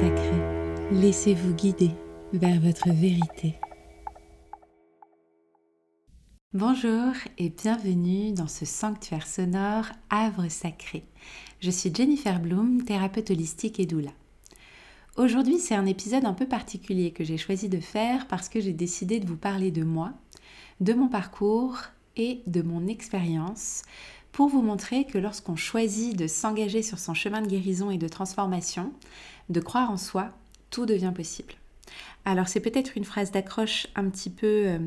Sacré, 0.00 0.92
laissez-vous 0.92 1.54
guider 1.54 1.90
vers 2.34 2.60
votre 2.60 2.90
vérité. 2.90 3.54
Bonjour 6.52 7.14
et 7.38 7.48
bienvenue 7.48 8.32
dans 8.32 8.46
ce 8.46 8.66
sanctuaire 8.66 9.26
sonore 9.26 9.86
Havre 10.10 10.50
sacré. 10.50 11.06
Je 11.60 11.70
suis 11.70 11.94
Jennifer 11.94 12.38
Bloom, 12.40 12.84
thérapeute 12.84 13.30
holistique 13.30 13.80
et 13.80 13.86
doula. 13.86 14.10
Aujourd'hui, 15.16 15.58
c'est 15.58 15.74
un 15.74 15.86
épisode 15.86 16.26
un 16.26 16.34
peu 16.34 16.46
particulier 16.46 17.12
que 17.12 17.24
j'ai 17.24 17.38
choisi 17.38 17.70
de 17.70 17.80
faire 17.80 18.28
parce 18.28 18.50
que 18.50 18.60
j'ai 18.60 18.74
décidé 18.74 19.18
de 19.18 19.26
vous 19.26 19.38
parler 19.38 19.70
de 19.70 19.82
moi, 19.82 20.12
de 20.80 20.92
mon 20.92 21.08
parcours 21.08 21.78
et 22.16 22.42
de 22.46 22.60
mon 22.60 22.86
expérience 22.86 23.82
pour 24.36 24.48
vous 24.48 24.60
montrer 24.60 25.06
que 25.06 25.16
lorsqu'on 25.16 25.56
choisit 25.56 26.14
de 26.14 26.26
s'engager 26.26 26.82
sur 26.82 26.98
son 26.98 27.14
chemin 27.14 27.40
de 27.40 27.46
guérison 27.46 27.90
et 27.90 27.96
de 27.96 28.06
transformation, 28.06 28.92
de 29.48 29.60
croire 29.60 29.90
en 29.90 29.96
soi, 29.96 30.30
tout 30.70 30.86
devient 30.86 31.12
possible. 31.14 31.54
Alors 32.24 32.48
c'est 32.48 32.60
peut-être 32.60 32.96
une 32.96 33.04
phrase 33.04 33.30
d'accroche 33.30 33.86
un 33.94 34.08
petit 34.10 34.30
peu 34.30 34.66
euh, 34.66 34.78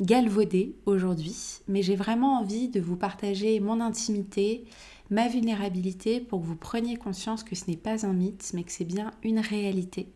galvaudée 0.00 0.76
aujourd'hui, 0.86 1.58
mais 1.66 1.82
j'ai 1.82 1.96
vraiment 1.96 2.38
envie 2.38 2.68
de 2.68 2.80
vous 2.80 2.96
partager 2.96 3.58
mon 3.58 3.80
intimité, 3.80 4.64
ma 5.10 5.26
vulnérabilité 5.26 6.20
pour 6.20 6.40
que 6.40 6.46
vous 6.46 6.54
preniez 6.54 6.96
conscience 6.96 7.42
que 7.42 7.56
ce 7.56 7.64
n'est 7.68 7.76
pas 7.76 8.06
un 8.06 8.12
mythe, 8.12 8.52
mais 8.54 8.62
que 8.62 8.70
c'est 8.72 8.84
bien 8.84 9.10
une 9.22 9.40
réalité. 9.40 10.08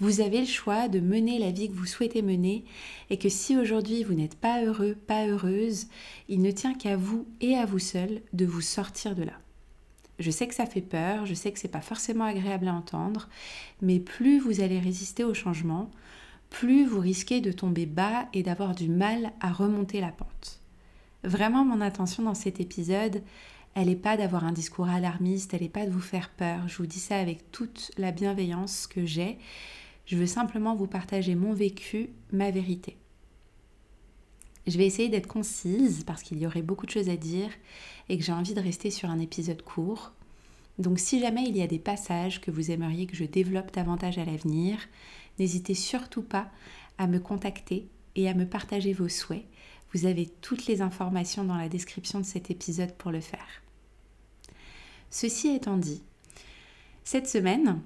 Vous 0.00 0.20
avez 0.20 0.40
le 0.40 0.46
choix 0.46 0.88
de 0.88 1.00
mener 1.00 1.38
la 1.38 1.50
vie 1.50 1.68
que 1.68 1.74
vous 1.74 1.86
souhaitez 1.86 2.22
mener 2.22 2.64
et 3.08 3.18
que 3.18 3.28
si 3.28 3.56
aujourd'hui 3.56 4.02
vous 4.02 4.14
n'êtes 4.14 4.36
pas 4.36 4.64
heureux, 4.64 4.96
pas 5.06 5.26
heureuse, 5.26 5.86
il 6.28 6.42
ne 6.42 6.50
tient 6.50 6.74
qu'à 6.74 6.96
vous 6.96 7.26
et 7.40 7.56
à 7.56 7.64
vous 7.64 7.78
seul 7.78 8.20
de 8.32 8.44
vous 8.44 8.60
sortir 8.60 9.14
de 9.14 9.22
là. 9.22 9.38
Je 10.18 10.30
sais 10.30 10.46
que 10.46 10.54
ça 10.54 10.66
fait 10.66 10.82
peur, 10.82 11.26
je 11.26 11.34
sais 11.34 11.52
que 11.52 11.58
c'est 11.58 11.68
pas 11.68 11.80
forcément 11.80 12.24
agréable 12.24 12.68
à 12.68 12.74
entendre, 12.74 13.28
mais 13.80 13.98
plus 13.98 14.38
vous 14.38 14.60
allez 14.60 14.78
résister 14.78 15.24
au 15.24 15.34
changement, 15.34 15.90
plus 16.50 16.84
vous 16.84 17.00
risquez 17.00 17.40
de 17.40 17.50
tomber 17.50 17.86
bas 17.86 18.28
et 18.32 18.42
d'avoir 18.42 18.74
du 18.74 18.88
mal 18.88 19.32
à 19.40 19.52
remonter 19.52 20.00
la 20.00 20.12
pente. 20.12 20.60
Vraiment, 21.24 21.64
mon 21.64 21.80
intention 21.80 22.22
dans 22.22 22.34
cet 22.34 22.60
épisode, 22.60 23.22
elle 23.74 23.86
n'est 23.86 23.96
pas 23.96 24.16
d'avoir 24.16 24.44
un 24.44 24.52
discours 24.52 24.88
alarmiste, 24.88 25.54
elle 25.54 25.62
n'est 25.62 25.68
pas 25.68 25.86
de 25.86 25.90
vous 25.90 26.00
faire 26.00 26.28
peur. 26.30 26.68
Je 26.68 26.76
vous 26.76 26.86
dis 26.86 27.00
ça 27.00 27.16
avec 27.16 27.50
toute 27.52 27.90
la 27.96 28.12
bienveillance 28.12 28.86
que 28.86 29.06
j'ai. 29.06 29.38
Je 30.04 30.16
veux 30.16 30.26
simplement 30.26 30.74
vous 30.74 30.88
partager 30.88 31.34
mon 31.34 31.54
vécu, 31.54 32.10
ma 32.32 32.50
vérité. 32.50 32.98
Je 34.66 34.78
vais 34.78 34.86
essayer 34.86 35.08
d'être 35.08 35.26
concise 35.26 36.04
parce 36.04 36.22
qu'il 36.22 36.38
y 36.38 36.46
aurait 36.46 36.62
beaucoup 36.62 36.86
de 36.86 36.90
choses 36.90 37.08
à 37.08 37.16
dire 37.16 37.50
et 38.08 38.16
que 38.16 38.24
j'ai 38.24 38.32
envie 38.32 38.54
de 38.54 38.60
rester 38.60 38.90
sur 38.90 39.10
un 39.10 39.18
épisode 39.18 39.62
court. 39.62 40.12
Donc 40.78 40.98
si 40.98 41.20
jamais 41.20 41.44
il 41.48 41.56
y 41.56 41.62
a 41.62 41.66
des 41.66 41.78
passages 41.78 42.40
que 42.40 42.50
vous 42.50 42.70
aimeriez 42.70 43.06
que 43.06 43.16
je 43.16 43.24
développe 43.24 43.72
davantage 43.72 44.18
à 44.18 44.24
l'avenir, 44.24 44.78
n'hésitez 45.38 45.74
surtout 45.74 46.22
pas 46.22 46.48
à 46.98 47.06
me 47.06 47.18
contacter 47.18 47.88
et 48.14 48.28
à 48.28 48.34
me 48.34 48.46
partager 48.46 48.92
vos 48.92 49.08
souhaits. 49.08 49.44
Vous 49.92 50.06
avez 50.06 50.26
toutes 50.26 50.66
les 50.66 50.80
informations 50.80 51.44
dans 51.44 51.56
la 51.56 51.68
description 51.68 52.20
de 52.20 52.24
cet 52.24 52.50
épisode 52.50 52.94
pour 52.94 53.10
le 53.10 53.20
faire. 53.20 53.62
Ceci 55.10 55.48
étant 55.48 55.76
dit, 55.76 56.02
cette 57.04 57.28
semaine, 57.28 57.80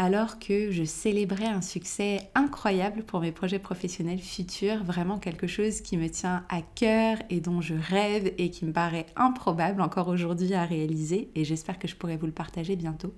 alors 0.00 0.38
que 0.38 0.70
je 0.70 0.84
célébrais 0.84 1.48
un 1.48 1.60
succès 1.60 2.30
incroyable 2.36 3.02
pour 3.02 3.18
mes 3.18 3.32
projets 3.32 3.58
professionnels 3.58 4.20
futurs, 4.20 4.84
vraiment 4.84 5.18
quelque 5.18 5.48
chose 5.48 5.80
qui 5.80 5.96
me 5.96 6.08
tient 6.08 6.44
à 6.48 6.62
cœur 6.62 7.18
et 7.30 7.40
dont 7.40 7.60
je 7.60 7.74
rêve 7.74 8.32
et 8.38 8.50
qui 8.50 8.64
me 8.64 8.72
paraît 8.72 9.06
improbable 9.16 9.82
encore 9.82 10.06
aujourd'hui 10.06 10.54
à 10.54 10.64
réaliser, 10.64 11.30
et 11.34 11.44
j'espère 11.44 11.80
que 11.80 11.88
je 11.88 11.96
pourrai 11.96 12.16
vous 12.16 12.26
le 12.26 12.32
partager 12.32 12.76
bientôt. 12.76 13.12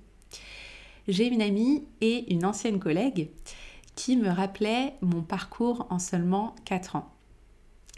J'ai 1.07 1.29
une 1.29 1.43
amie 1.43 1.85
et 2.01 2.33
une 2.33 2.47
ancienne 2.47 2.81
collègue 2.81 3.29
qui 3.95 4.17
me 4.17 4.31
rappelait 4.31 4.95
mon 5.03 5.21
parcours 5.21 5.87
en 5.91 5.99
seulement 5.99 6.55
4 6.65 6.97
ans. 6.97 7.13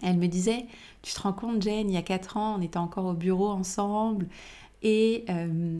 Elle 0.02 0.18
me 0.18 0.26
disait, 0.26 0.66
tu 1.02 1.14
te 1.14 1.20
rends 1.20 1.32
compte 1.32 1.62
Jane, 1.62 1.88
il 1.88 1.94
y 1.94 1.98
a 1.98 2.02
4 2.02 2.36
ans, 2.36 2.56
on 2.58 2.62
était 2.62 2.78
encore 2.78 3.06
au 3.06 3.14
bureau 3.14 3.48
ensemble, 3.48 4.26
et 4.82 5.24
euh, 5.28 5.78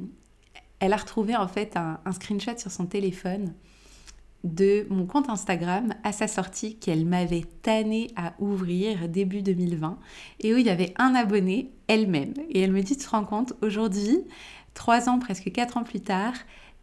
elle 0.83 0.93
a 0.93 0.97
retrouvé 0.97 1.37
en 1.37 1.47
fait 1.47 1.77
un, 1.77 2.01
screenshot 2.11 2.59
sur 2.59 2.73
son 2.73 2.87
téléphone 2.87 3.55
de 4.43 4.85
mon 4.91 5.07
compte 5.07 5.29
Instagram 5.29 5.95
à 6.03 6.11
sa 6.11 6.27
sortie 6.27 6.77
qu'elle 6.77 7.07
m'avait 7.07 7.45
tanné 7.63 8.11
à 8.17 8.35
ouvrir 8.41 9.09
début 9.09 9.43
2020 9.43 9.97
et 10.41 10.53
où 10.53 10.57
il 10.57 10.67
y 10.67 10.71
avait 10.71 10.93
un 10.97 11.15
abonné 11.15 11.71
elle-même. 11.87 12.35
Et 12.51 12.59
elle 12.59 12.73
me 12.73 12.83
dit, 12.83 12.97
tu 12.97 13.05
te 13.05 13.11
rends 13.11 13.25
compte, 13.25 13.53
aujourd'hui, 13.63 14.25
trois 14.75 15.09
ans, 15.09 15.21
presque 15.21 15.53
quatre 15.53 15.77
ans 15.77 15.85
plus 15.85 16.01
tard, 16.01 16.35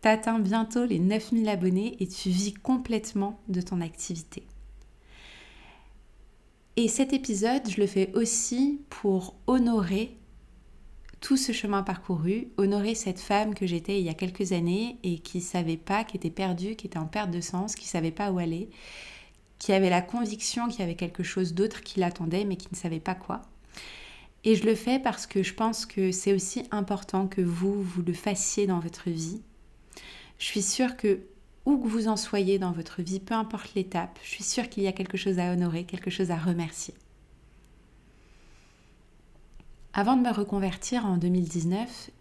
tu 0.01 0.07
atteins 0.07 0.39
bientôt 0.39 0.85
les 0.85 0.99
9000 0.99 1.49
abonnés 1.49 1.97
et 1.99 2.07
tu 2.07 2.29
vis 2.29 2.53
complètement 2.53 3.41
de 3.49 3.59
ton 3.59 3.81
activité. 3.81 4.43
Et 6.77 6.88
cet 6.88 7.11
épisode, 7.11 7.69
je 7.69 7.81
le 7.81 7.88
fais 7.88 8.13
aussi 8.13 8.79
pour 8.89 9.35
honorer 9.45 10.19
tout 11.22 11.38
ce 11.38 11.52
chemin 11.52 11.84
parcouru, 11.84 12.47
honorer 12.57 12.96
cette 12.96 13.19
femme 13.19 13.53
que 13.53 13.68
j'étais 13.68 14.00
il 14.00 14.06
y 14.06 14.09
a 14.09 14.13
quelques 14.13 14.52
années 14.52 14.97
et 15.03 15.19
qui 15.19 15.41
savait 15.41 15.78
pas, 15.78 16.03
qui 16.03 16.18
était 16.18 16.30
perdue, 16.30 16.75
qui 16.75 16.88
était 16.88 16.97
en 16.97 17.07
perte 17.07 17.31
de 17.31 17.41
sens, 17.41 17.75
qui 17.75 17.88
savait 17.88 18.12
pas 18.12 18.31
où 18.31 18.40
aller, 18.40 18.69
qui 19.57 19.74
avait 19.74 19.90
la 19.90 20.02
conviction 20.02 20.68
qu'il 20.68 20.80
y 20.80 20.84
avait 20.84 20.96
quelque 20.96 21.24
chose 21.24 21.53
d'autre 21.53 21.81
qui 21.81 22.00
l'attendait 22.00 22.46
mais 22.46 22.56
qui 22.56 22.69
ne 22.72 22.78
savait 22.78 23.00
pas 23.00 23.16
quoi. 23.16 23.41
Et 24.46 24.56
je 24.56 24.66
le 24.66 24.75
fais 24.75 25.00
parce 25.00 25.28
que 25.28 25.44
je 25.44 25.53
pense 25.53 25.85
que 25.85 26.12
c'est 26.12 26.34
aussi 26.34 26.63
important 26.72 27.28
que 27.28 27.41
vous, 27.41 27.81
vous 27.81 28.01
le 28.01 28.13
fassiez 28.13 28.68
dans 28.68 28.80
votre 28.80 29.09
vie. 29.09 29.41
Je 30.38 30.46
suis 30.46 30.62
sûre 30.62 30.96
que 30.96 31.19
où 31.66 31.78
que 31.78 31.88
vous 31.88 32.07
en 32.07 32.16
soyez 32.16 32.57
dans 32.57 32.72
votre 32.72 33.01
vie, 33.01 33.19
peu 33.19 33.36
importe 33.36 33.75
l'étape, 33.75 34.18
je 34.24 34.30
suis 34.30 34.44
sûre 34.44 34.69
qu'il 34.69 34.84
y 34.84 34.88
a 34.88 34.94
quelque 34.94 35.18
chose 35.18 35.40
à 35.40 35.51
honorer, 35.51 35.84
quelque 35.84 36.09
chose 36.09 36.31
à 36.31 36.38
remercier. 36.38 36.94
Avant 39.94 40.16
de 40.16 40.22
me 40.22 40.31
reconvertir 40.31 41.05
en 41.07 41.17
2019, 41.17 42.11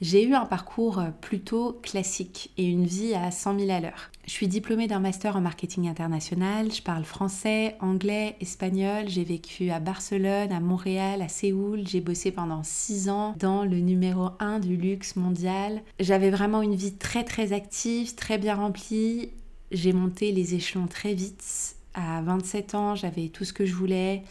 j'ai 0.00 0.24
eu 0.24 0.34
un 0.34 0.44
parcours 0.44 1.00
plutôt 1.20 1.78
classique 1.80 2.50
et 2.58 2.64
une 2.64 2.84
vie 2.84 3.14
à 3.14 3.30
100 3.30 3.60
000 3.60 3.70
à 3.70 3.80
l'heure. 3.80 4.10
Je 4.26 4.32
suis 4.32 4.48
diplômée 4.48 4.88
d'un 4.88 4.98
master 4.98 5.36
en 5.36 5.40
marketing 5.40 5.88
international, 5.88 6.72
je 6.72 6.82
parle 6.82 7.04
français, 7.04 7.76
anglais, 7.80 8.34
espagnol, 8.40 9.04
j'ai 9.06 9.22
vécu 9.22 9.70
à 9.70 9.78
Barcelone, 9.78 10.50
à 10.50 10.58
Montréal, 10.58 11.22
à 11.22 11.28
Séoul, 11.28 11.86
j'ai 11.86 12.00
bossé 12.00 12.32
pendant 12.32 12.64
6 12.64 13.08
ans 13.08 13.34
dans 13.38 13.64
le 13.64 13.78
numéro 13.78 14.30
1 14.40 14.58
du 14.58 14.76
luxe 14.76 15.14
mondial. 15.14 15.82
J'avais 16.00 16.30
vraiment 16.30 16.60
une 16.60 16.74
vie 16.74 16.94
très 16.94 17.22
très 17.22 17.52
active, 17.52 18.16
très 18.16 18.36
bien 18.36 18.56
remplie. 18.56 19.30
J'ai 19.70 19.92
monté 19.92 20.32
les 20.32 20.56
échelons 20.56 20.88
très 20.88 21.14
vite. 21.14 21.76
À 21.94 22.20
27 22.22 22.74
ans, 22.74 22.94
j'avais 22.96 23.28
tout 23.28 23.44
ce 23.44 23.52
que 23.52 23.64
je 23.64 23.74
voulais 23.74 24.24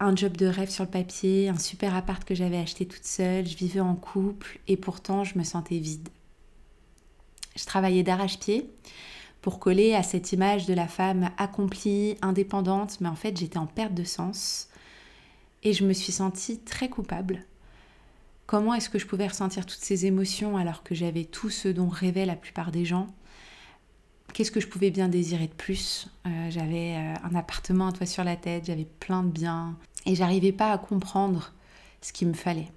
un 0.00 0.14
job 0.14 0.36
de 0.36 0.46
rêve 0.46 0.70
sur 0.70 0.84
le 0.84 0.90
papier, 0.90 1.48
un 1.48 1.58
super 1.58 1.94
appart 1.94 2.22
que 2.24 2.34
j'avais 2.34 2.58
acheté 2.58 2.86
toute 2.86 3.04
seule, 3.04 3.46
je 3.46 3.56
vivais 3.56 3.80
en 3.80 3.96
couple 3.96 4.60
et 4.68 4.76
pourtant 4.76 5.24
je 5.24 5.36
me 5.36 5.44
sentais 5.44 5.78
vide. 5.78 6.08
Je 7.56 7.64
travaillais 7.64 8.04
d'arrache-pied 8.04 8.70
pour 9.42 9.58
coller 9.58 9.94
à 9.94 10.02
cette 10.02 10.32
image 10.32 10.66
de 10.66 10.74
la 10.74 10.86
femme 10.86 11.30
accomplie, 11.36 12.16
indépendante, 12.22 13.00
mais 13.00 13.08
en 13.08 13.16
fait 13.16 13.36
j'étais 13.36 13.58
en 13.58 13.66
perte 13.66 13.94
de 13.94 14.04
sens 14.04 14.68
et 15.64 15.72
je 15.72 15.84
me 15.84 15.92
suis 15.92 16.12
sentie 16.12 16.60
très 16.60 16.88
coupable. 16.88 17.44
Comment 18.46 18.74
est-ce 18.74 18.88
que 18.88 18.98
je 18.98 19.06
pouvais 19.06 19.26
ressentir 19.26 19.66
toutes 19.66 19.80
ces 19.80 20.06
émotions 20.06 20.56
alors 20.56 20.82
que 20.82 20.94
j'avais 20.94 21.24
tout 21.24 21.50
ce 21.50 21.68
dont 21.68 21.88
rêvait 21.88 22.24
la 22.24 22.36
plupart 22.36 22.70
des 22.70 22.84
gens? 22.84 23.08
Qu'est-ce 24.32 24.50
que 24.50 24.60
je 24.60 24.68
pouvais 24.68 24.90
bien 24.90 25.08
désirer 25.08 25.48
de 25.48 25.52
plus? 25.52 26.08
Euh, 26.26 26.50
J'avais 26.50 26.94
euh, 26.94 27.14
un 27.24 27.34
appartement, 27.34 27.88
un 27.88 27.92
toit 27.92 28.06
sur 28.06 28.24
la 28.24 28.36
tête, 28.36 28.66
j'avais 28.66 28.84
plein 28.84 29.22
de 29.22 29.30
biens 29.30 29.76
et 30.06 30.14
j'arrivais 30.14 30.52
pas 30.52 30.72
à 30.72 30.78
comprendre 30.78 31.52
ce 32.00 32.12
qu'il 32.12 32.28
me 32.28 32.34
fallait. 32.34 32.70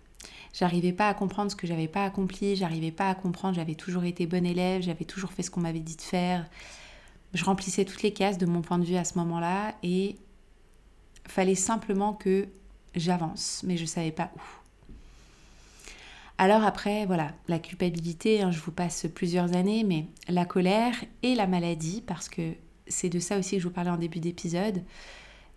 J'arrivais 0.54 0.92
pas 0.92 1.08
à 1.08 1.14
comprendre 1.14 1.50
ce 1.50 1.56
que 1.56 1.66
j'avais 1.66 1.88
pas 1.88 2.04
accompli, 2.04 2.56
j'arrivais 2.56 2.92
pas 2.92 3.10
à 3.10 3.16
comprendre, 3.16 3.56
j'avais 3.56 3.76
toujours 3.76 4.04
été 4.04 4.26
bonne 4.26 4.46
élève, 4.46 4.82
j'avais 4.82 5.06
toujours 5.06 5.32
fait 5.32 5.44
ce 5.44 5.52
qu'on 5.52 5.62
m'avait 5.62 5.80
dit 5.80 5.96
de 5.96 6.02
faire. 6.02 6.50
Je 7.34 7.46
remplissais 7.46 7.86
toutes 7.86 8.02
les 8.04 8.12
cases 8.12 8.38
de 8.38 8.46
mon 8.46 8.62
point 8.62 8.78
de 8.78 8.84
vue 8.84 8.98
à 8.98 9.06
ce 9.06 9.18
moment-là 9.20 9.74
et 9.84 10.18
fallait 11.28 11.56
simplement 11.56 12.14
que 12.14 12.48
j'avance, 12.96 13.62
mais 13.66 13.78
je 13.78 13.86
savais 13.86 14.12
pas 14.12 14.32
où. 14.36 14.42
Alors 16.38 16.64
après, 16.64 17.06
voilà, 17.06 17.34
la 17.48 17.60
culpabilité, 17.60 18.42
hein, 18.42 18.52
je 18.52 18.60
vous 18.60 18.72
passe 18.72 19.06
plusieurs 19.14 19.56
années, 19.56 19.84
mais 19.84 20.08
la 20.28 20.44
colère 20.44 20.96
et 21.24 21.36
la 21.36 21.46
maladie, 21.48 22.02
parce 22.06 22.28
que 22.28 22.54
c'est 22.88 23.10
de 23.10 23.20
ça 23.20 23.38
aussi 23.38 23.56
que 23.56 23.62
je 23.62 23.68
vous 23.68 23.74
parlais 23.74 23.92
en 23.92 23.98
début 23.98 24.20
d'épisode. 24.20 24.84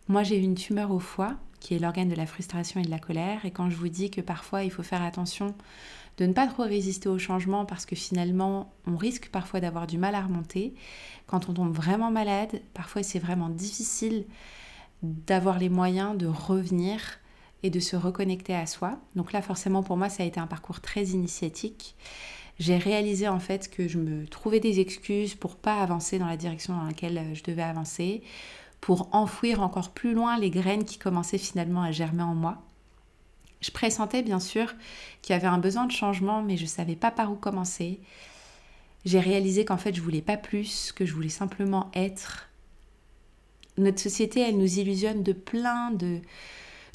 Moi, 0.09 0.23
j'ai 0.23 0.39
eu 0.39 0.43
une 0.43 0.55
tumeur 0.55 0.91
au 0.91 0.99
foie, 0.99 1.37
qui 1.65 1.75
est 1.75 1.79
l'organe 1.79 2.11
de 2.11 2.15
la 2.15 2.27
frustration 2.27 2.79
et 2.79 2.85
de 2.85 2.91
la 2.91 2.99
colère, 2.99 3.47
et 3.47 3.51
quand 3.51 3.71
je 3.71 3.77
vous 3.77 3.89
dis 3.89 4.11
que 4.11 4.21
parfois 4.21 4.65
il 4.65 4.71
faut 4.71 4.83
faire 4.83 5.03
attention 5.03 5.55
de 6.19 6.27
ne 6.27 6.35
pas 6.35 6.47
trop 6.47 6.65
résister 6.65 7.09
au 7.09 7.19
changement 7.19 7.65
parce 7.65 7.87
que 7.87 7.97
finalement 7.97 8.71
on 8.87 8.99
risque 8.99 9.31
parfois 9.31 9.61
d'avoir 9.61 9.87
du 9.87 9.97
mal 9.97 10.15
à 10.15 10.21
remonter. 10.21 10.75
Quand 11.27 11.49
on 11.49 11.55
tombe 11.55 11.75
vraiment 11.75 12.11
malade, 12.11 12.61
parfois 12.75 13.03
c'est 13.03 13.19
vraiment 13.19 13.49
difficile 13.49 14.27
d'avoir 15.03 15.59
les 15.59 15.71
moyens 15.71 16.19
de 16.19 16.27
revenir 16.27 17.01
et 17.63 17.71
de 17.71 17.81
se 17.81 17.97
reconnecter 17.97 18.55
à 18.55 18.67
soi. 18.67 18.99
Donc 19.17 19.33
là, 19.33 19.41
forcément, 19.41 19.83
pour 19.83 19.97
moi, 19.97 20.11
ça 20.11 20.23
a 20.23 20.27
été 20.27 20.39
un 20.39 20.47
parcours 20.47 20.83
très 20.83 21.05
initiatique. 21.05 21.97
j'ai 22.59 22.77
réalisé 22.77 23.27
en 23.27 23.41
fait 23.41 23.71
que 23.71 23.89
je 23.89 23.99
me 23.99 24.27
trouvais 24.27 24.61
des 24.61 24.81
excuses 24.81 25.35
pour 25.35 25.57
pas 25.57 25.81
avancer 25.81 26.19
dans 26.19 26.27
la 26.27 26.37
direction 26.37 26.77
dans 26.77 26.85
laquelle 26.85 27.17
euh, 27.17 27.35
je 27.35 27.43
devais 27.43 27.63
avancer, 27.63 28.23
pour 28.85 29.09
enfouir 29.15 29.63
encore 29.63 29.93
plus 29.93 30.13
loin 30.13 30.39
les 30.39 30.51
graines 30.51 30.85
qui 30.85 30.99
commençaient 30.99 31.39
finalement 31.39 31.83
à 31.83 31.91
germer 31.91 32.23
en 32.23 32.35
moi. 32.35 32.63
Je 33.63 33.71
pressentais 33.71 34.21
bien 34.21 34.41
sûr 34.41 34.75
qu'il 35.23 35.33
y 35.33 35.37
avait 35.39 35.47
un 35.47 35.57
besoin 35.57 35.87
de 35.87 35.91
changement, 35.91 36.43
mais 36.43 36.59
je 36.59 36.65
ne 36.65 36.69
savais 36.69 36.95
pas 36.95 37.11
par 37.11 37.33
où 37.33 37.35
commencer. 37.35 37.99
J'ai 39.07 39.21
réalisé 39.21 39.65
qu'en 39.65 39.79
fait 39.79 39.95
je 39.95 40.03
voulais 40.03 40.21
pas 40.21 40.37
plus, 40.37 40.93
que 40.93 41.07
je 41.07 41.15
voulais 41.15 41.31
simplement 41.31 41.91
être. 41.95 42.51
Notre 43.79 44.01
société, 44.01 44.41
elle 44.41 44.59
nous 44.59 44.79
illusionne 44.79 45.23
de 45.23 45.33
plein 45.33 45.91
de, 45.91 46.21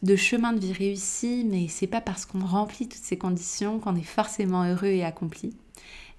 de 0.04 0.16
chemins 0.16 0.54
de 0.54 0.60
vie 0.60 0.74
réussis, 0.74 1.44
mais 1.50 1.68
c'est 1.70 1.88
pas 1.88 2.02
parce 2.02 2.28
qu'on 2.28 2.46
remplit 2.46 2.88
toutes 2.88 3.02
ces 3.02 3.18
conditions 3.18 3.80
qu'on 3.80 3.96
est 3.96 4.04
forcément 4.04 4.64
heureux 4.64 4.90
et 4.90 5.04
accompli. 5.04 5.56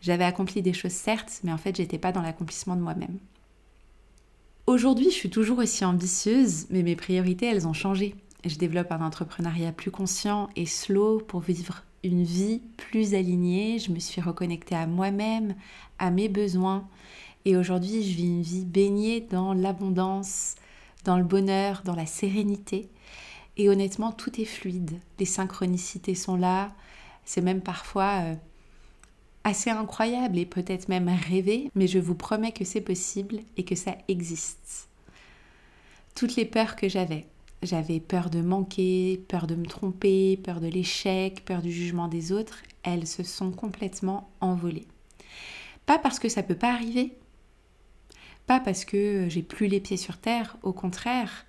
J'avais 0.00 0.24
accompli 0.24 0.62
des 0.62 0.72
choses 0.72 0.90
certes, 0.90 1.38
mais 1.44 1.52
en 1.52 1.58
fait 1.58 1.76
j'étais 1.76 1.98
pas 1.98 2.10
dans 2.10 2.22
l'accomplissement 2.22 2.74
de 2.74 2.82
moi-même. 2.82 3.20
Aujourd'hui, 4.70 5.06
je 5.06 5.16
suis 5.16 5.30
toujours 5.30 5.58
aussi 5.58 5.84
ambitieuse, 5.84 6.68
mais 6.70 6.84
mes 6.84 6.94
priorités, 6.94 7.46
elles 7.46 7.66
ont 7.66 7.72
changé. 7.72 8.14
Je 8.44 8.54
développe 8.54 8.92
un 8.92 9.04
entrepreneuriat 9.04 9.72
plus 9.72 9.90
conscient 9.90 10.48
et 10.54 10.64
slow 10.64 11.18
pour 11.18 11.40
vivre 11.40 11.82
une 12.04 12.22
vie 12.22 12.62
plus 12.76 13.14
alignée. 13.14 13.80
Je 13.80 13.90
me 13.90 13.98
suis 13.98 14.20
reconnectée 14.20 14.76
à 14.76 14.86
moi-même, 14.86 15.56
à 15.98 16.12
mes 16.12 16.28
besoins. 16.28 16.86
Et 17.44 17.56
aujourd'hui, 17.56 18.04
je 18.04 18.14
vis 18.14 18.28
une 18.28 18.42
vie 18.42 18.64
baignée 18.64 19.20
dans 19.20 19.54
l'abondance, 19.54 20.54
dans 21.04 21.18
le 21.18 21.24
bonheur, 21.24 21.82
dans 21.84 21.96
la 21.96 22.06
sérénité. 22.06 22.88
Et 23.56 23.68
honnêtement, 23.68 24.12
tout 24.12 24.40
est 24.40 24.44
fluide. 24.44 25.00
Les 25.18 25.26
synchronicités 25.26 26.14
sont 26.14 26.36
là. 26.36 26.70
C'est 27.24 27.40
même 27.40 27.60
parfois 27.60 28.20
euh, 28.22 28.34
assez 29.44 29.70
incroyable 29.70 30.38
et 30.38 30.46
peut-être 30.46 30.88
même 30.88 31.08
rêvé, 31.08 31.70
mais 31.74 31.86
je 31.86 31.98
vous 31.98 32.14
promets 32.14 32.52
que 32.52 32.64
c'est 32.64 32.80
possible 32.80 33.40
et 33.56 33.64
que 33.64 33.74
ça 33.74 33.96
existe. 34.08 34.88
Toutes 36.14 36.36
les 36.36 36.44
peurs 36.44 36.76
que 36.76 36.88
j'avais, 36.88 37.26
j'avais 37.62 38.00
peur 38.00 38.30
de 38.30 38.40
manquer, 38.40 39.22
peur 39.28 39.46
de 39.46 39.54
me 39.54 39.66
tromper, 39.66 40.36
peur 40.36 40.60
de 40.60 40.66
l'échec, 40.66 41.44
peur 41.44 41.62
du 41.62 41.72
jugement 41.72 42.08
des 42.08 42.32
autres, 42.32 42.58
elles 42.82 43.06
se 43.06 43.22
sont 43.22 43.50
complètement 43.50 44.30
envolées. 44.40 44.86
Pas 45.86 45.98
parce 45.98 46.18
que 46.18 46.28
ça 46.28 46.42
peut 46.42 46.54
pas 46.54 46.72
arriver, 46.72 47.12
pas 48.46 48.60
parce 48.60 48.84
que 48.84 49.26
j'ai 49.28 49.42
plus 49.42 49.66
les 49.66 49.80
pieds 49.80 49.96
sur 49.96 50.18
terre, 50.18 50.56
au 50.62 50.72
contraire, 50.72 51.46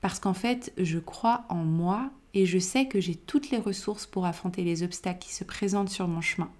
parce 0.00 0.18
qu'en 0.18 0.34
fait, 0.34 0.72
je 0.78 0.98
crois 0.98 1.44
en 1.48 1.64
moi 1.64 2.10
et 2.34 2.46
je 2.46 2.58
sais 2.58 2.86
que 2.86 3.00
j'ai 3.00 3.14
toutes 3.14 3.50
les 3.50 3.58
ressources 3.58 4.06
pour 4.06 4.26
affronter 4.26 4.64
les 4.64 4.82
obstacles 4.82 5.20
qui 5.20 5.34
se 5.34 5.44
présentent 5.44 5.90
sur 5.90 6.08
mon 6.08 6.20
chemin. 6.20 6.50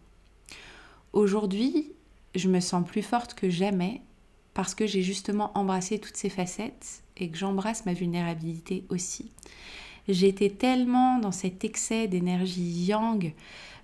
Aujourd'hui, 1.13 1.93
je 2.35 2.49
me 2.49 2.61
sens 2.61 2.87
plus 2.87 3.03
forte 3.03 3.35
que 3.35 3.51
jamais 3.51 4.01
parce 4.55 4.75
que 4.75 4.87
j'ai 4.87 5.03
justement 5.03 5.51
embrassé 5.55 5.99
toutes 5.99 6.17
ces 6.17 6.31
facettes 6.31 7.03
et 7.19 7.29
que 7.29 7.37
j'embrasse 7.37 7.85
ma 7.85 7.93
vulnérabilité 7.93 8.85
aussi. 8.89 9.31
J'étais 10.09 10.49
tellement 10.49 11.19
dans 11.19 11.33
cet 11.33 11.65
excès 11.65 12.09
d'énergie 12.09 12.87
yang, 12.87 13.35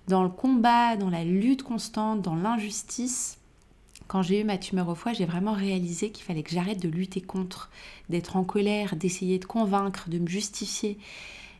dans 0.07 0.23
le 0.23 0.29
combat, 0.29 0.97
dans 0.97 1.09
la 1.09 1.23
lutte 1.23 1.61
constante, 1.61 2.23
dans 2.23 2.35
l'injustice. 2.35 3.37
Quand 4.07 4.23
j'ai 4.23 4.41
eu 4.41 4.43
ma 4.43 4.57
tumeur 4.57 4.89
au 4.89 4.95
foie, 4.95 5.13
j'ai 5.13 5.25
vraiment 5.25 5.53
réalisé 5.53 6.11
qu'il 6.11 6.25
fallait 6.25 6.41
que 6.41 6.51
j'arrête 6.51 6.81
de 6.81 6.89
lutter 6.89 7.21
contre, 7.21 7.69
d'être 8.09 8.37
en 8.37 8.43
colère, 8.43 8.95
d'essayer 8.95 9.37
de 9.37 9.45
convaincre, 9.45 10.09
de 10.09 10.17
me 10.17 10.27
justifier. 10.27 10.97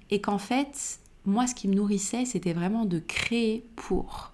Et 0.10 0.20
qu'en 0.20 0.40
fait, 0.40 1.00
moi, 1.26 1.46
ce 1.46 1.54
qui 1.54 1.68
me 1.68 1.76
nourrissait, 1.76 2.26
c'était 2.26 2.54
vraiment 2.54 2.86
de 2.86 2.98
créer 2.98 3.64
pour. 3.76 4.34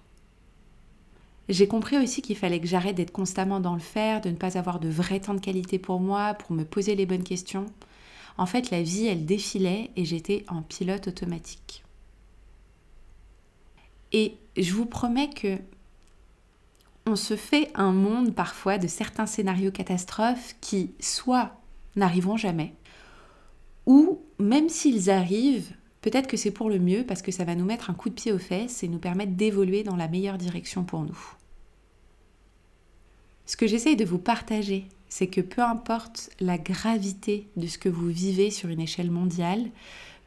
J'ai 1.48 1.68
compris 1.68 1.96
aussi 1.96 2.22
qu'il 2.22 2.36
fallait 2.36 2.60
que 2.60 2.66
j'arrête 2.66 2.96
d'être 2.96 3.12
constamment 3.12 3.60
dans 3.60 3.74
le 3.74 3.80
faire, 3.80 4.20
de 4.20 4.30
ne 4.30 4.36
pas 4.36 4.58
avoir 4.58 4.80
de 4.80 4.88
vrai 4.88 5.20
temps 5.20 5.34
de 5.34 5.40
qualité 5.40 5.78
pour 5.78 6.00
moi, 6.00 6.34
pour 6.34 6.52
me 6.52 6.64
poser 6.64 6.96
les 6.96 7.06
bonnes 7.06 7.22
questions. 7.22 7.66
En 8.36 8.46
fait, 8.46 8.70
la 8.70 8.82
vie, 8.82 9.06
elle 9.06 9.24
défilait 9.24 9.90
et 9.96 10.04
j'étais 10.04 10.44
en 10.48 10.62
pilote 10.62 11.08
automatique. 11.08 11.84
Et 14.12 14.34
je 14.56 14.72
vous 14.72 14.86
promets 14.86 15.30
que 15.30 15.58
on 17.06 17.14
se 17.14 17.36
fait 17.36 17.70
un 17.76 17.92
monde 17.92 18.34
parfois 18.34 18.78
de 18.78 18.88
certains 18.88 19.26
scénarios 19.26 19.70
catastrophes 19.70 20.56
qui 20.60 20.90
soit 20.98 21.52
n'arriveront 21.94 22.36
jamais, 22.36 22.74
ou 23.86 24.20
même 24.40 24.68
s'ils 24.68 25.08
arrivent, 25.08 25.72
peut-être 26.06 26.28
que 26.28 26.36
c'est 26.36 26.52
pour 26.52 26.70
le 26.70 26.78
mieux 26.78 27.02
parce 27.02 27.20
que 27.20 27.32
ça 27.32 27.42
va 27.42 27.56
nous 27.56 27.64
mettre 27.64 27.90
un 27.90 27.94
coup 27.94 28.10
de 28.10 28.14
pied 28.14 28.30
aux 28.30 28.38
fesses 28.38 28.84
et 28.84 28.88
nous 28.88 29.00
permettre 29.00 29.32
d'évoluer 29.32 29.82
dans 29.82 29.96
la 29.96 30.06
meilleure 30.06 30.38
direction 30.38 30.84
pour 30.84 31.00
nous. 31.00 31.18
Ce 33.44 33.56
que 33.56 33.66
j'essaye 33.66 33.96
de 33.96 34.04
vous 34.04 34.20
partager, 34.20 34.86
c'est 35.08 35.26
que 35.26 35.40
peu 35.40 35.62
importe 35.62 36.30
la 36.38 36.58
gravité 36.58 37.48
de 37.56 37.66
ce 37.66 37.76
que 37.76 37.88
vous 37.88 38.06
vivez 38.06 38.52
sur 38.52 38.68
une 38.68 38.80
échelle 38.80 39.10
mondiale, 39.10 39.66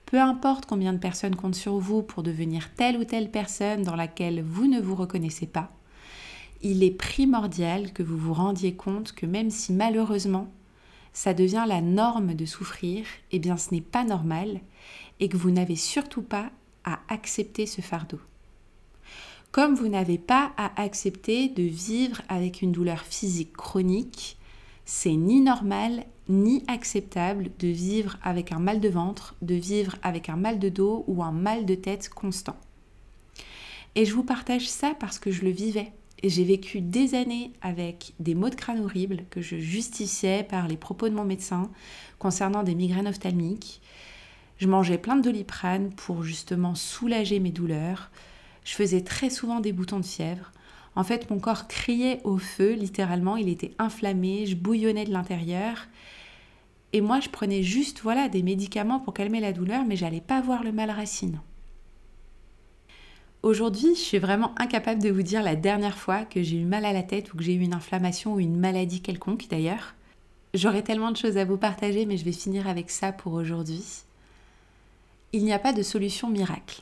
peu 0.05 0.19
importe 0.19 0.65
combien 0.65 0.91
de 0.91 0.97
personnes 0.97 1.37
comptent 1.37 1.55
sur 1.55 1.77
vous 1.77 2.01
pour 2.01 2.23
devenir 2.23 2.73
telle 2.75 2.97
ou 2.97 3.05
telle 3.05 3.31
personne 3.31 3.83
dans 3.83 3.95
laquelle 3.95 4.43
vous 4.43 4.67
ne 4.67 4.81
vous 4.81 4.95
reconnaissez 4.95 5.47
pas, 5.47 5.71
il 6.61 6.83
est 6.83 6.91
primordial 6.91 7.93
que 7.93 8.03
vous 8.03 8.17
vous 8.17 8.33
rendiez 8.33 8.73
compte 8.73 9.13
que 9.13 9.25
même 9.25 9.49
si 9.49 9.71
malheureusement 9.71 10.51
ça 11.13 11.33
devient 11.33 11.63
la 11.65 11.79
norme 11.79 12.33
de 12.33 12.45
souffrir, 12.45 13.05
eh 13.31 13.39
bien 13.39 13.55
ce 13.55 13.73
n'est 13.73 13.79
pas 13.79 14.03
normal 14.03 14.59
et 15.19 15.29
que 15.29 15.37
vous 15.37 15.51
n'avez 15.51 15.75
surtout 15.75 16.21
pas 16.21 16.51
à 16.83 16.99
accepter 17.09 17.65
ce 17.65 17.81
fardeau. 17.81 18.19
Comme 19.51 19.73
vous 19.73 19.87
n'avez 19.87 20.17
pas 20.17 20.51
à 20.57 20.79
accepter 20.81 21.49
de 21.49 21.63
vivre 21.63 22.21
avec 22.29 22.61
une 22.61 22.71
douleur 22.71 23.01
physique 23.01 23.53
chronique, 23.53 24.37
c'est 24.85 25.15
ni 25.15 25.41
normal 25.41 26.05
ni 26.29 26.63
acceptable 26.67 27.49
de 27.57 27.67
vivre 27.67 28.17
avec 28.21 28.51
un 28.51 28.59
mal 28.59 28.79
de 28.79 28.89
ventre, 28.89 29.35
de 29.41 29.55
vivre 29.55 29.95
avec 30.03 30.29
un 30.29 30.35
mal 30.35 30.59
de 30.59 30.69
dos 30.69 31.03
ou 31.07 31.23
un 31.23 31.31
mal 31.31 31.65
de 31.65 31.73
tête 31.75 32.09
constant. 32.09 32.57
Et 33.95 34.05
je 34.05 34.13
vous 34.13 34.23
partage 34.23 34.69
ça 34.69 34.93
parce 34.99 35.17
que 35.17 35.31
je 35.31 35.43
le 35.43 35.49
vivais. 35.49 35.91
J'ai 36.23 36.43
vécu 36.43 36.81
des 36.81 37.15
années 37.15 37.51
avec 37.61 38.13
des 38.19 38.35
maux 38.35 38.49
de 38.49 38.55
crâne 38.55 38.81
horribles 38.83 39.23
que 39.31 39.41
je 39.41 39.57
justifiais 39.57 40.43
par 40.43 40.67
les 40.67 40.77
propos 40.77 41.09
de 41.09 41.15
mon 41.15 41.25
médecin 41.25 41.71
concernant 42.19 42.63
des 42.63 42.75
migraines 42.75 43.07
ophtalmiques. 43.07 43.81
Je 44.59 44.67
mangeais 44.67 44.97
plein 44.97 45.15
de 45.15 45.21
doliprane 45.21 45.89
pour 45.93 46.23
justement 46.23 46.75
soulager 46.75 47.39
mes 47.39 47.51
douleurs. 47.51 48.11
Je 48.65 48.75
faisais 48.75 49.01
très 49.01 49.29
souvent 49.29 49.61
des 49.61 49.71
boutons 49.71 50.01
de 50.01 50.05
fièvre. 50.05 50.51
En 50.97 51.05
fait, 51.05 51.29
mon 51.29 51.39
corps 51.39 51.69
criait 51.69 52.19
au 52.25 52.37
feu, 52.37 52.73
littéralement, 52.73 53.37
il 53.37 53.47
était 53.47 53.73
inflammé, 53.79 54.45
je 54.45 54.57
bouillonnais 54.57 55.05
de 55.05 55.13
l'intérieur. 55.13 55.87
Et 56.91 56.99
moi, 56.99 57.21
je 57.21 57.29
prenais 57.29 57.63
juste 57.63 58.01
voilà 58.01 58.27
des 58.27 58.43
médicaments 58.43 58.99
pour 58.99 59.13
calmer 59.13 59.39
la 59.39 59.53
douleur, 59.53 59.85
mais 59.85 59.95
j'allais 59.95 60.19
pas 60.19 60.41
voir 60.41 60.65
le 60.65 60.73
mal 60.73 60.91
racine. 60.91 61.39
Aujourd'hui, 63.43 63.95
je 63.95 64.01
suis 64.01 64.19
vraiment 64.19 64.53
incapable 64.59 65.01
de 65.01 65.09
vous 65.09 65.21
dire 65.21 65.41
la 65.41 65.55
dernière 65.55 65.97
fois 65.97 66.25
que 66.25 66.43
j'ai 66.43 66.57
eu 66.57 66.65
mal 66.65 66.83
à 66.83 66.91
la 66.91 67.03
tête 67.03 67.33
ou 67.33 67.37
que 67.37 67.43
j'ai 67.43 67.53
eu 67.53 67.61
une 67.61 67.73
inflammation 67.73 68.33
ou 68.33 68.39
une 68.41 68.59
maladie 68.59 69.01
quelconque 69.01 69.47
d'ailleurs. 69.49 69.95
J'aurais 70.53 70.83
tellement 70.83 71.11
de 71.11 71.17
choses 71.17 71.37
à 71.37 71.45
vous 71.45 71.57
partager, 71.57 72.05
mais 72.05 72.17
je 72.17 72.25
vais 72.25 72.33
finir 72.33 72.67
avec 72.67 72.89
ça 72.89 73.13
pour 73.13 73.31
aujourd'hui. 73.31 74.03
Il 75.31 75.43
n'y 75.43 75.53
a 75.53 75.59
pas 75.59 75.73
de 75.73 75.83
solution 75.83 76.27
miracle. 76.27 76.81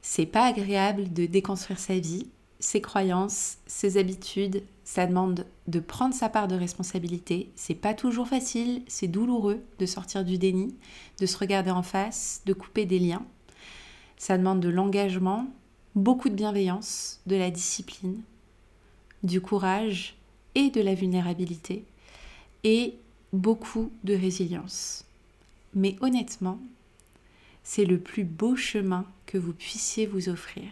C'est 0.00 0.26
pas 0.26 0.46
agréable 0.46 1.12
de 1.12 1.26
déconstruire 1.26 1.78
sa 1.78 1.96
vie, 1.96 2.26
ses 2.58 2.80
croyances, 2.80 3.58
ses 3.66 3.98
habitudes. 3.98 4.64
Ça 4.84 5.06
demande 5.06 5.46
de 5.68 5.78
prendre 5.78 6.14
sa 6.14 6.28
part 6.28 6.48
de 6.48 6.56
responsabilité. 6.56 7.50
C'est 7.54 7.76
pas 7.76 7.94
toujours 7.94 8.26
facile, 8.26 8.82
c'est 8.88 9.06
douloureux 9.06 9.62
de 9.78 9.86
sortir 9.86 10.24
du 10.24 10.38
déni, 10.38 10.74
de 11.20 11.26
se 11.26 11.38
regarder 11.38 11.70
en 11.70 11.84
face, 11.84 12.42
de 12.46 12.52
couper 12.52 12.84
des 12.84 12.98
liens. 12.98 13.24
Ça 14.18 14.36
demande 14.36 14.60
de 14.60 14.68
l'engagement, 14.68 15.46
beaucoup 15.94 16.30
de 16.30 16.34
bienveillance, 16.34 17.20
de 17.26 17.36
la 17.36 17.52
discipline, 17.52 18.22
du 19.22 19.40
courage 19.40 20.16
et 20.56 20.70
de 20.70 20.80
la 20.80 20.94
vulnérabilité 20.94 21.84
et 22.64 22.94
beaucoup 23.32 23.92
de 24.02 24.14
résilience. 24.14 25.04
Mais 25.74 25.96
honnêtement, 26.00 26.58
c'est 27.64 27.84
le 27.84 27.98
plus 27.98 28.24
beau 28.24 28.56
chemin 28.56 29.04
que 29.26 29.38
vous 29.38 29.52
puissiez 29.52 30.06
vous 30.06 30.28
offrir. 30.28 30.64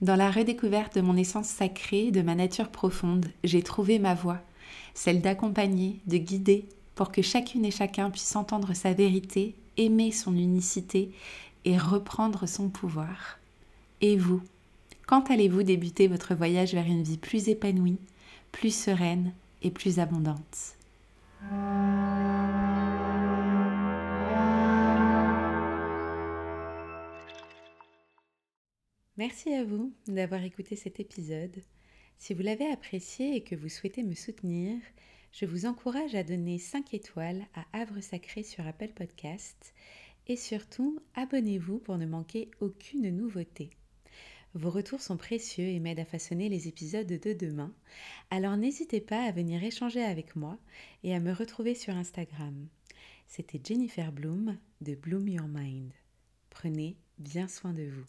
Dans 0.00 0.16
la 0.16 0.30
redécouverte 0.30 0.96
de 0.96 1.00
mon 1.00 1.16
essence 1.16 1.48
sacrée, 1.48 2.10
de 2.10 2.22
ma 2.22 2.34
nature 2.34 2.70
profonde, 2.70 3.26
j'ai 3.44 3.62
trouvé 3.62 3.98
ma 3.98 4.14
voie, 4.14 4.40
celle 4.94 5.20
d'accompagner, 5.20 6.00
de 6.06 6.16
guider, 6.16 6.66
pour 6.94 7.12
que 7.12 7.22
chacune 7.22 7.64
et 7.64 7.70
chacun 7.70 8.10
puisse 8.10 8.34
entendre 8.36 8.74
sa 8.74 8.92
vérité, 8.92 9.54
aimer 9.76 10.12
son 10.12 10.36
unicité 10.36 11.10
et 11.64 11.78
reprendre 11.78 12.46
son 12.46 12.68
pouvoir. 12.68 13.38
Et 14.00 14.16
vous, 14.16 14.42
quand 15.06 15.30
allez-vous 15.30 15.62
débuter 15.62 16.08
votre 16.08 16.34
voyage 16.34 16.72
vers 16.72 16.86
une 16.86 17.02
vie 17.02 17.18
plus 17.18 17.48
épanouie, 17.48 17.98
plus 18.50 18.74
sereine 18.74 19.32
et 19.62 19.70
plus 19.70 19.98
abondante? 20.00 20.76
Merci 29.18 29.52
à 29.52 29.62
vous 29.62 29.92
d'avoir 30.06 30.42
écouté 30.42 30.74
cet 30.74 30.98
épisode. 30.98 31.62
Si 32.18 32.32
vous 32.32 32.40
l'avez 32.40 32.66
apprécié 32.70 33.36
et 33.36 33.44
que 33.44 33.54
vous 33.54 33.68
souhaitez 33.68 34.02
me 34.02 34.14
soutenir, 34.14 34.80
je 35.32 35.44
vous 35.44 35.66
encourage 35.66 36.14
à 36.14 36.24
donner 36.24 36.58
5 36.58 36.94
étoiles 36.94 37.44
à 37.54 37.66
Havre 37.74 38.00
Sacré 38.00 38.42
sur 38.42 38.66
Apple 38.66 38.92
Podcast 38.94 39.74
et 40.28 40.36
surtout 40.36 40.98
abonnez-vous 41.14 41.78
pour 41.78 41.98
ne 41.98 42.06
manquer 42.06 42.50
aucune 42.60 43.14
nouveauté. 43.14 43.68
Vos 44.54 44.70
retours 44.70 45.02
sont 45.02 45.18
précieux 45.18 45.66
et 45.66 45.78
m'aident 45.78 46.00
à 46.00 46.04
façonner 46.06 46.48
les 46.48 46.66
épisodes 46.68 47.06
de 47.06 47.32
demain, 47.34 47.74
alors 48.30 48.56
n'hésitez 48.56 49.02
pas 49.02 49.24
à 49.24 49.32
venir 49.32 49.62
échanger 49.62 50.02
avec 50.02 50.36
moi 50.36 50.58
et 51.04 51.14
à 51.14 51.20
me 51.20 51.32
retrouver 51.32 51.74
sur 51.74 51.94
Instagram. 51.94 52.66
C'était 53.26 53.60
Jennifer 53.62 54.10
Bloom 54.10 54.58
de 54.80 54.94
Bloom 54.94 55.28
Your 55.28 55.48
Mind. 55.48 55.92
Prenez 56.48 56.96
bien 57.18 57.48
soin 57.48 57.74
de 57.74 57.84
vous. 57.84 58.06